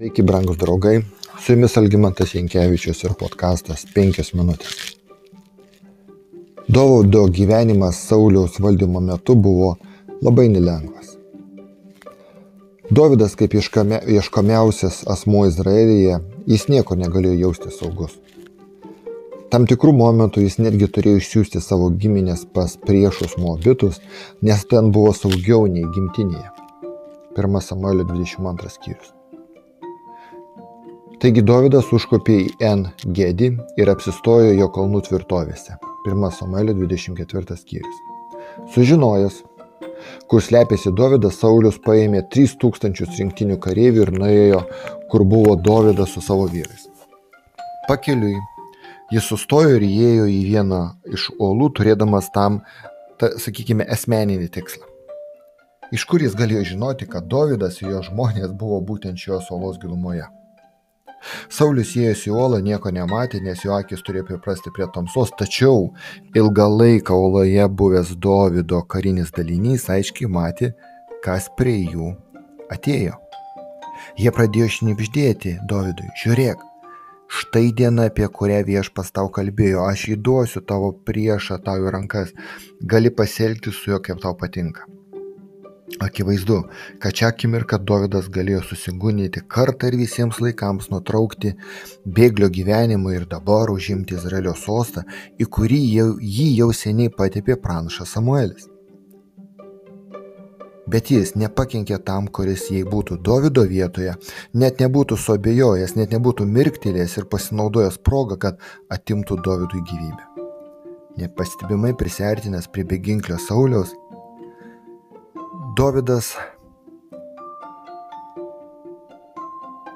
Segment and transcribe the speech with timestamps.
[0.00, 1.02] Sveiki, brangus draugai.
[1.38, 4.94] Su jumis Algymantas Jankievičius ir podkastas 5 minutės.
[6.76, 9.74] Dovodo gyvenimas Sauliaus valdymo metu buvo
[10.24, 11.10] labai nelengvas.
[12.88, 16.16] Dovydas kaip ieškomiausias asmuo Izraelyje,
[16.48, 18.16] jis nieko negalėjo jausti saugus.
[19.52, 24.00] Tam tikrų momentų jis netgi turėjo išsiųsti savo giminės pas priešus moabitus,
[24.40, 26.48] nes ten buvo saugiau nei gimtinėje.
[27.36, 29.19] 1 Samuelio 22 skyrius.
[31.20, 35.74] Taigi Dovydas užkopė į En Gedį ir apsistojo jo kalnų tvirtovėse.
[36.08, 37.98] 1 Samuelio 24 skyrius.
[38.72, 39.36] Sužinojęs,
[40.32, 44.62] kur slepiasi Dovydas, Saulius paėmė 3000 rinktinių kareivių ir nuėjo,
[45.12, 46.88] kur buvo Dovydas su savo vyrais.
[47.84, 48.38] Pakeliui
[49.12, 52.62] jis sustojo ir įėjo į vieną iš olų, turėdamas tam,
[53.20, 54.88] ta, sakykime, asmeninį tikslą.
[55.92, 60.24] Iš kur jis galėjo žinoti, kad Dovydas ir jo žmonės buvo būtent šios olos gilumoje?
[61.52, 65.90] Saulis įėjęs į uolą nieko nematė, nes jo akis turėjo priprasti prie tamsos, tačiau
[66.36, 70.72] ilgą laiką uoloje buvęs Dovido karinis dalinys aiškiai matė,
[71.24, 72.14] kas prie jų
[72.72, 73.18] atėjo.
[74.20, 76.62] Jie pradėjo šnipždėti Dovidui, žiūrėk,
[77.40, 82.32] štai diena, apie kurią viešpas tau kalbėjo, aš įduosiu tavo priešą tau į rankas,
[82.80, 84.88] gali pasielgti su juo kaip tau patinka.
[86.00, 86.62] Akivaizdu,
[86.98, 91.52] kad šią akimirką Dovydas galėjo susigūnyti kartą ir visiems laikams nutraukti
[92.18, 95.04] bėglio gyvenimą ir dabar užimti Izraelio sostą,
[95.36, 98.70] į kurį jau, jį jau seniai patepė pranašas Samuelis.
[100.90, 104.16] Bet jis nepakenkė tam, kuris jei būtų Dovido vietoje,
[104.56, 108.64] net nebūtų suabejojęs, net nebūtų mirktelėjęs ir pasinaudojęs progą, kad
[108.96, 110.48] atimtų Dovidui gyvybę.
[111.20, 113.92] Nepastebimai prisartinęs prie beginklio Sauliaus,
[115.78, 116.32] Dovydas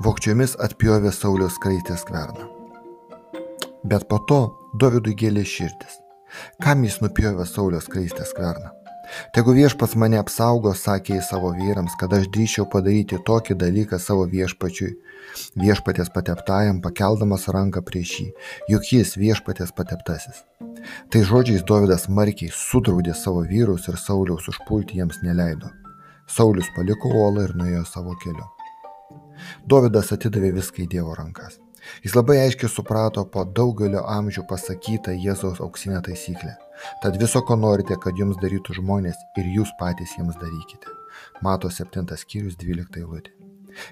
[0.00, 2.46] vokčiomis atpjovė Sauliaus kraitės skverną.
[3.84, 4.38] Bet po to
[4.80, 5.98] Dovydui gėlė širdis.
[6.64, 8.72] Kam jis nupjovė Sauliaus kraitės skverną?
[9.36, 14.26] Tegu viešpats mane apsaugo, sakė jis savo vyrams, kad aš drįčiau padaryti tokį dalyką savo
[14.30, 14.90] viešpačiui,
[15.58, 18.28] viešpatės pateptajam, pakeldamas ranką prieš jį,
[18.74, 20.44] juk jis viešpatės pateptasis.
[21.12, 25.72] Tai žodžiais Dovydas markiai sudraudė savo vyrus ir Sauliaus užpulti jiems neleido.
[26.28, 28.46] Saulius paliko uolą ir nuėjo savo keliu.
[29.68, 31.58] Dovydas atidavė viską į Dievo rankas.
[32.04, 36.54] Jis labai aiškiai suprato po daugelio amžių pasakytą Jėzaus auksinę taisyklę.
[37.02, 40.94] Tad viso, ko norite, kad jums darytų žmonės ir jūs patys jiems darykite.
[41.42, 43.34] Mato 7 skyrius 12 eilutė.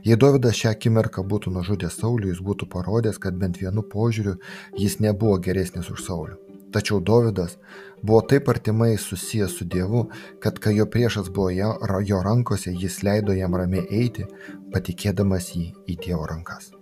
[0.06, 4.36] Jei Dovydas šią akimirką būtų nužudęs Saulių, jis būtų parodęs, kad bent vienu požiūriu
[4.78, 6.38] jis nebuvo geresnis už Saulių.
[6.74, 7.54] Tačiau Dovydas
[8.02, 10.08] buvo taip artimai susijęs su Dievu,
[10.42, 14.26] kad kai jo priešas buvo jo rankose, jis leido jam ramiai eiti,
[14.74, 16.72] patikėdamas jį į Dievo rankas.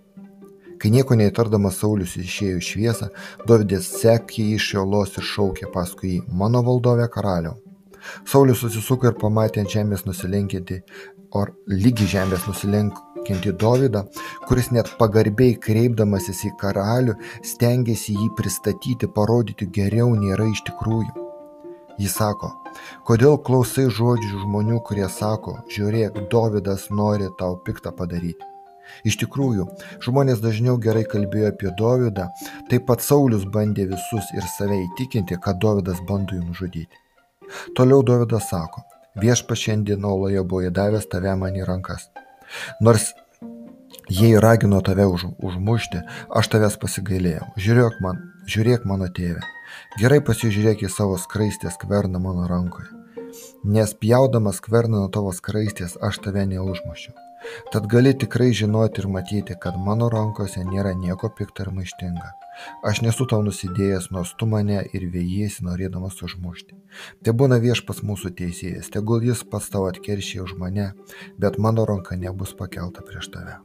[0.79, 3.09] Kai nieko neįtardamas Saulis išėjo į šviesą,
[3.47, 7.55] Dovydas sekė iš jo los ir šaukė paskui jį, mano valdovė karaliau.
[8.27, 10.81] Saulis susisuko ir pamatė ant žemės nusilenkinti,
[11.35, 14.05] or lygi žemės nusilenk, kenti Dovydą,
[14.47, 17.17] kuris net pagarbiai kreipdamasis į karalių
[17.51, 21.21] stengiasi jį pristatyti, parodyti geriau nėra iš tikrųjų.
[22.01, 22.49] Jis sako,
[23.07, 28.54] kodėl klausai žodžių žmonių, kurie sako, žiūrėk, Dovydas nori tau piktą padaryti.
[29.07, 29.67] Iš tikrųjų,
[30.05, 32.27] žmonės dažniau gerai kalbėjo apie Dovydą,
[32.71, 37.01] taip pat Saulis bandė visus ir save įtikinti, kad Dovydas bando jį nužudyti.
[37.77, 38.85] Toliau Dovydas sako,
[39.21, 42.09] viešpa šiandien oloje buvo įdavęs tave man į rankas.
[42.81, 43.13] Nors
[44.09, 47.49] jei ragino tave už, užmušti, aš tavęs pasigailėjau.
[47.57, 49.41] Žiūrėk man, žiūrėk mano tėvę.
[49.99, 53.04] Gerai pasižiūrėk į savo skraistės skverną mano rankoje.
[53.63, 57.13] Nes pjaudamas skverną nuo tavo skraistės aš tave neužmušiu.
[57.71, 62.31] Tad gali tikrai žinoti ir matyti, kad mano rankose nėra nieko pikto ir maištinga.
[62.89, 66.77] Aš nesu tau nusidėjęs, nors tu mane ir vėjėsi norėdamas užmušti.
[67.23, 70.91] Te būna viešpas mūsų teisėjas, tegul jis pats tau atkeršė už mane,
[71.37, 73.59] bet mano ranka nebus pakelta prieš tave.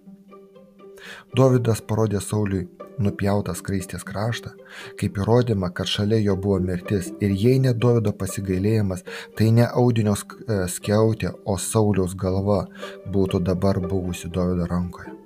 [1.36, 2.66] Dovydas parodė Sauliui
[3.00, 4.54] nupjautą skraistės kraštą,
[5.00, 9.06] kaip įrodymą, kad šalia jo buvo mirtis ir jei ne Dovido pasigailėjimas,
[9.36, 12.66] tai ne audinio skiautė, o Sauliaus galva
[13.08, 15.20] būtų dabar buvusi Dovido rankoje.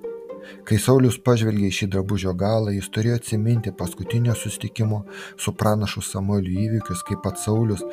[0.65, 5.01] Kai Saulius pažvelgė į šį drabužio galą, jis turėjo atsiminti paskutinio sustikimo
[5.41, 7.83] su pranašu Samueliu įvykius, kaip pats Saulius,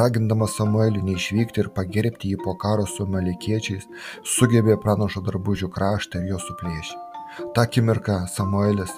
[0.00, 3.88] ragindamas Samuelį neišvykti ir pagerbti jį po karo su malikiečiais,
[4.36, 7.00] sugebėjo pranašo drabužių kraštą ir jo suplėšti.
[7.54, 8.92] Ta akimirka Samuelis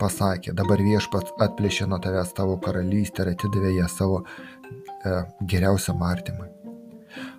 [0.00, 5.14] pasakė, dabar viešpats atplėšė nuo tavęs tavo karalystę ir atidavė ją savo e,
[5.52, 6.48] geriausiam artimui.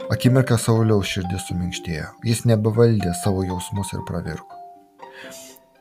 [0.10, 4.58] Akimirką Sauliaus širdis suminkštėjo, jis nebevaldė savo jausmus ir pravirko.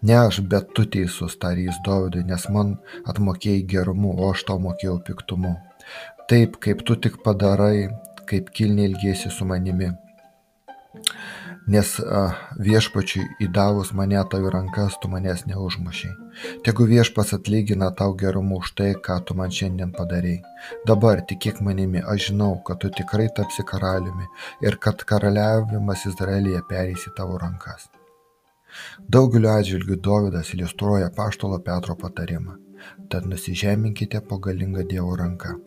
[0.03, 2.77] Ne aš, bet tu teisus, tarė jis Dovydui, nes man
[3.11, 5.57] atmokėjai gerumu, o aš tau mokėjau piktumu.
[6.31, 7.89] Taip, kaip tu tik padarai,
[8.31, 9.91] kaip kilniai ilgėsi su manimi.
[11.69, 11.89] Nes
[12.65, 16.15] viešpačiui įdavus mane tau į rankas, tu manęs neužmušiai.
[16.65, 20.41] Tegu viešpas atlygina tau gerumu už tai, ką tu man šiandien padarėjai.
[20.89, 24.31] Dabar tikėk manimi, aš žinau, kad tu tikrai tapsi karaliumi
[24.65, 27.91] ir kad karaliavimas Izraelyje perės į tavo rankas.
[29.05, 32.57] Daugeliu atžvilgių Dovydas iliustruoja paštolo Petro patarimą.
[33.13, 35.59] Tad nusižeminkite po galingą Dievo ranką,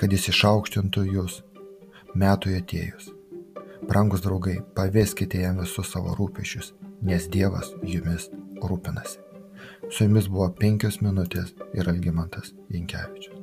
[0.00, 1.42] kad jis išaukštintų jūs
[2.14, 3.12] metui atėjus.
[3.88, 8.28] Brangus draugai, pavėskite jam visus savo rūpešius, nes Dievas jumis
[8.62, 9.18] rūpinasi.
[9.90, 13.41] Su jumis buvo penkios minutės ir Algimantas Inkevičius.